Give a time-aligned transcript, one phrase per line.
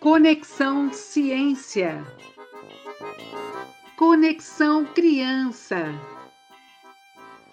[0.00, 2.04] Conexão Ciência.
[3.96, 5.86] Conexão Criança.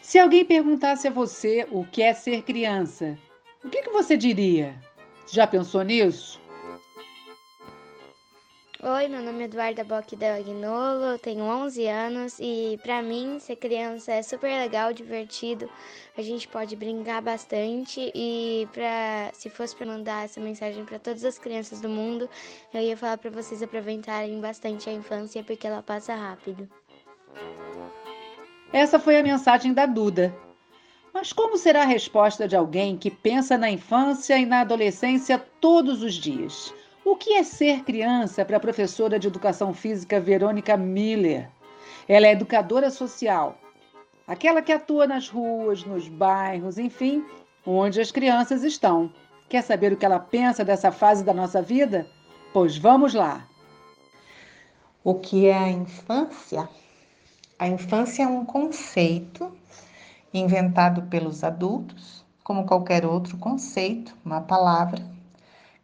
[0.02, 3.18] Se alguém perguntasse a você o que é ser criança,
[3.64, 4.80] o que, que você diria?
[5.32, 6.40] Já pensou nisso?
[8.86, 13.56] Oi, meu nome é Eduarda Bock Agnolo, eu tenho 11 anos e para mim ser
[13.56, 15.70] criança é super legal, divertido.
[16.18, 21.24] A gente pode brincar bastante e para se fosse para mandar essa mensagem para todas
[21.24, 22.30] as crianças do mundo,
[22.74, 26.68] eu ia falar para vocês aproveitarem bastante a infância porque ela passa rápido.
[28.74, 30.36] Essa foi a mensagem da Duda.
[31.14, 36.04] Mas como será a resposta de alguém que pensa na infância e na adolescência todos
[36.04, 36.74] os dias?
[37.06, 41.50] O que é ser criança para a professora de educação física Verônica Miller?
[42.08, 43.58] Ela é educadora social,
[44.26, 47.26] aquela que atua nas ruas, nos bairros, enfim,
[47.68, 49.12] onde as crianças estão.
[49.50, 52.08] Quer saber o que ela pensa dessa fase da nossa vida?
[52.54, 53.46] Pois vamos lá!
[55.04, 56.70] O que é a infância?
[57.60, 59.52] A infância é um conceito
[60.34, 65.13] inventado pelos adultos, como qualquer outro conceito, uma palavra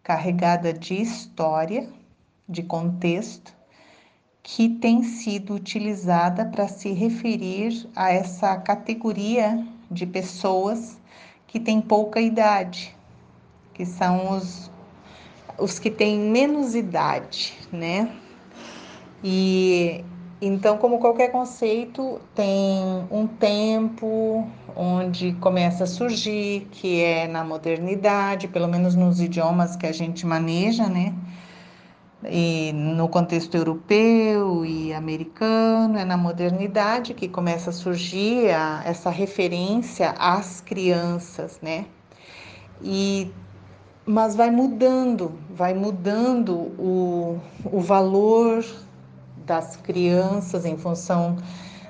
[0.04, 1.90] carregada de história,
[2.48, 3.54] de contexto,
[4.42, 11.00] que tem sido utilizada para se referir a essa categoria de pessoas
[11.46, 12.96] que têm pouca idade,
[13.74, 14.72] que são os,
[15.58, 18.16] os que têm menos idade, né?
[19.24, 20.04] E
[20.42, 24.48] então, como qualquer conceito, tem um tempo
[24.80, 30.26] onde começa a surgir, que é na modernidade, pelo menos nos idiomas que a gente
[30.26, 31.14] maneja, né?
[32.24, 39.10] E no contexto europeu e americano, é na modernidade que começa a surgir a, essa
[39.10, 41.86] referência às crianças, né?
[42.82, 43.30] E
[44.06, 48.66] mas vai mudando, vai mudando o, o valor
[49.46, 51.38] das crianças em função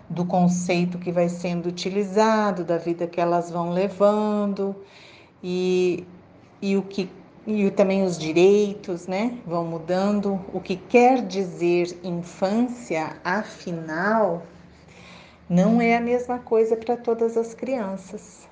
[0.09, 4.75] do conceito que vai sendo utilizado, da vida que elas vão levando
[5.43, 6.05] e,
[6.61, 7.09] e o que
[7.47, 10.39] e também os direitos, né, vão mudando.
[10.53, 14.43] O que quer dizer infância, afinal,
[15.49, 18.47] não é a mesma coisa para todas as crianças.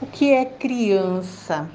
[0.00, 1.68] O que é criança?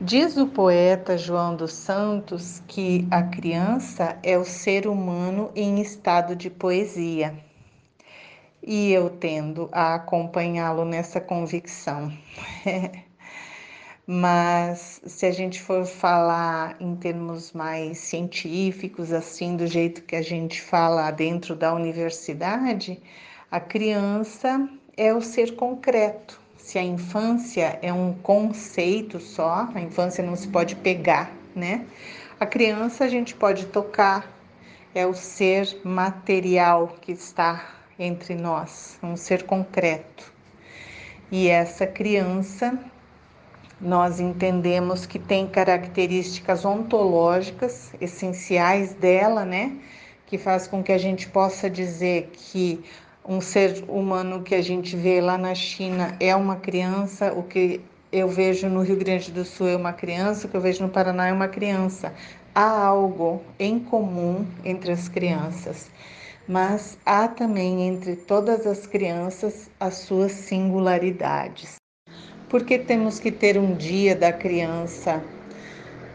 [0.00, 6.34] Diz o poeta João dos Santos que a criança é o ser humano em estado
[6.34, 7.47] de poesia.
[8.70, 12.12] E eu tendo a acompanhá-lo nessa convicção.
[14.06, 20.20] Mas se a gente for falar em termos mais científicos, assim, do jeito que a
[20.20, 23.00] gente fala dentro da universidade,
[23.50, 24.68] a criança
[24.98, 30.46] é o ser concreto, se a infância é um conceito só, a infância não se
[30.46, 31.86] pode pegar, né?
[32.38, 34.30] A criança a gente pode tocar,
[34.94, 40.32] é o ser material que está entre nós, um ser concreto.
[41.30, 42.78] E essa criança,
[43.80, 49.76] nós entendemos que tem características ontológicas essenciais dela, né?
[50.26, 52.82] Que faz com que a gente possa dizer que
[53.24, 57.80] um ser humano que a gente vê lá na China é uma criança, o que
[58.10, 60.88] eu vejo no Rio Grande do Sul é uma criança, o que eu vejo no
[60.88, 62.14] Paraná é uma criança.
[62.54, 65.90] Há algo em comum entre as crianças,
[66.48, 71.76] mas há também entre todas as crianças as suas singularidades.
[72.48, 75.22] Por que temos que ter um dia da criança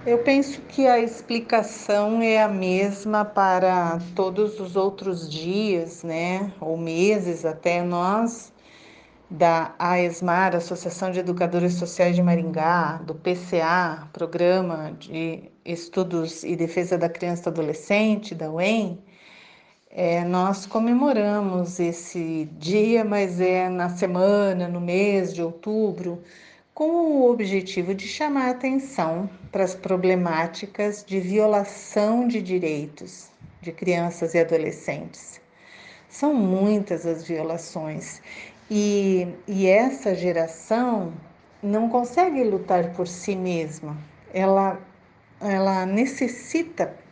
[0.06, 6.78] eu penso que a explicação é a mesma para todos os outros dias, né, ou
[6.78, 8.52] meses até nós
[9.30, 16.98] da AESMAR, Associação de Educadores Sociais de Maringá, do PCA, Programa de Estudos e Defesa
[16.98, 19.02] da Criança e do Adolescente, da UEM,
[19.96, 26.24] é, nós comemoramos esse dia, mas é na semana, no mês de outubro,
[26.74, 33.30] com o objetivo de chamar atenção para as problemáticas de violação de direitos
[33.62, 35.40] de crianças e adolescentes.
[36.10, 38.20] São muitas as violações
[38.72, 41.14] e, e essa geração
[41.62, 43.96] não consegue lutar por si mesma,
[44.34, 44.80] ela,
[45.40, 47.03] ela necessita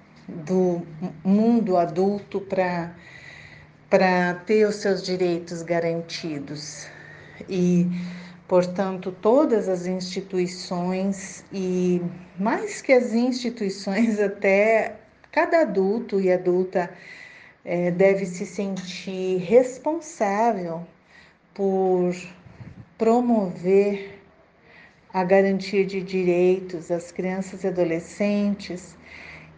[0.46, 0.82] do
[1.24, 6.88] mundo adulto para ter os seus direitos garantidos.
[7.50, 7.88] E
[8.52, 12.02] Portanto, todas as instituições e
[12.38, 14.98] mais que as instituições, até
[15.32, 16.92] cada adulto e adulta
[17.64, 20.86] é, deve se sentir responsável
[21.54, 22.14] por
[22.98, 24.20] promover
[25.14, 28.98] a garantia de direitos às crianças e adolescentes,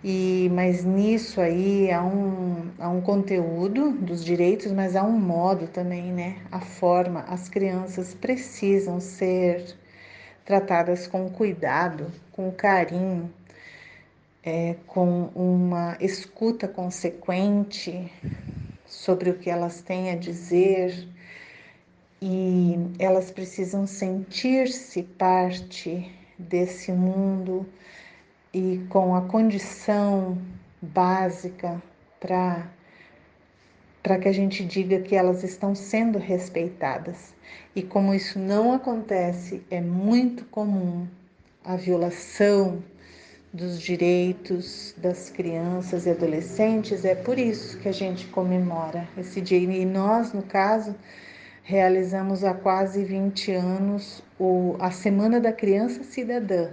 [0.03, 5.67] e mas nisso aí há um, há um conteúdo dos direitos, mas há um modo
[5.67, 6.41] também, né?
[6.51, 9.75] A forma, as crianças precisam ser
[10.43, 13.33] tratadas com cuidado, com carinho,
[14.43, 18.11] é, com uma escuta consequente
[18.85, 21.07] sobre o que elas têm a dizer
[22.21, 27.65] e elas precisam sentir-se parte desse mundo
[28.53, 30.37] e com a condição
[30.81, 31.81] básica
[32.19, 32.69] para
[34.03, 37.33] para que a gente diga que elas estão sendo respeitadas.
[37.73, 41.07] E como isso não acontece, é muito comum
[41.63, 42.83] a violação
[43.53, 47.05] dos direitos das crianças e adolescentes.
[47.05, 49.57] É por isso que a gente comemora esse dia.
[49.57, 50.93] E nós, no caso,
[51.63, 54.21] realizamos há quase 20 anos
[54.79, 56.71] a Semana da Criança Cidadã,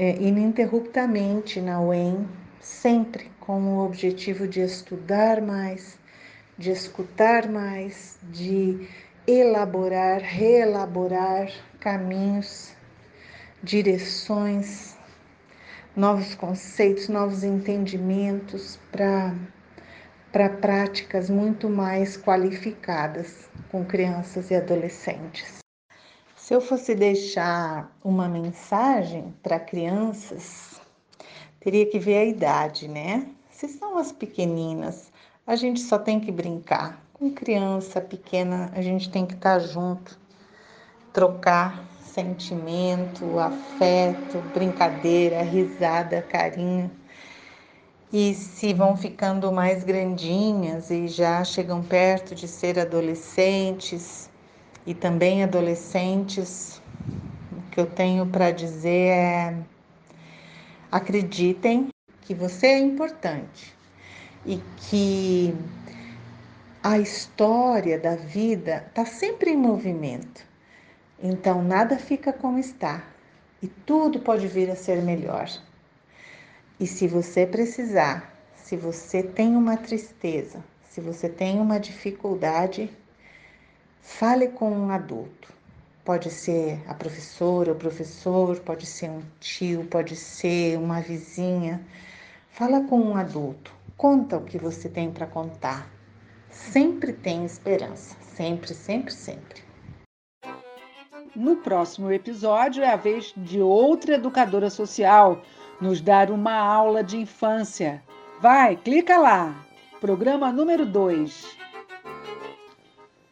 [0.00, 2.24] é, ininterruptamente na UEM,
[2.60, 5.98] sempre com o objetivo de estudar mais,
[6.56, 8.88] de escutar mais, de
[9.26, 11.50] elaborar, reelaborar
[11.80, 12.72] caminhos,
[13.60, 14.96] direções,
[15.96, 19.34] novos conceitos, novos entendimentos para
[20.30, 25.58] para práticas muito mais qualificadas com crianças e adolescentes.
[26.48, 30.80] Se eu fosse deixar uma mensagem para crianças,
[31.60, 33.28] teria que ver a idade, né?
[33.50, 35.12] Se são as pequeninas,
[35.46, 37.04] a gente só tem que brincar.
[37.12, 40.18] Com criança pequena, a gente tem que estar junto,
[41.12, 46.90] trocar sentimento, afeto, brincadeira, risada, carinho.
[48.10, 54.30] E se vão ficando mais grandinhas e já chegam perto de ser adolescentes
[54.88, 56.80] e também adolescentes,
[57.52, 59.54] o que eu tenho para dizer é:
[60.90, 61.88] acreditem
[62.22, 63.76] que você é importante
[64.46, 65.54] e que
[66.82, 70.42] a história da vida está sempre em movimento.
[71.22, 73.04] Então nada fica como está
[73.62, 75.50] e tudo pode vir a ser melhor.
[76.80, 82.90] E se você precisar, se você tem uma tristeza, se você tem uma dificuldade,
[84.00, 85.52] fale com um adulto.
[86.04, 91.84] Pode ser a professora, o professor, pode ser um tio, pode ser uma vizinha.
[92.50, 93.72] Fala com um adulto.
[93.96, 95.86] Conta o que você tem para contar.
[96.50, 98.16] Sempre tem esperança.
[98.20, 99.62] Sempre, sempre, sempre.
[101.36, 105.42] No próximo episódio é a vez de outra educadora social
[105.80, 108.02] nos dar uma aula de infância.
[108.40, 109.54] Vai, clica lá.
[110.00, 111.57] Programa número 2.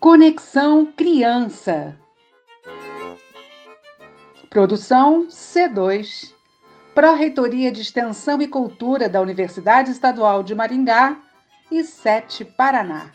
[0.08, 1.98] Conexão Criança.
[4.48, 6.32] Produção C2.
[6.94, 11.20] Pró-Reitoria de Extensão e Cultura da Universidade Estadual de Maringá
[11.72, 13.10] e Sete Paraná.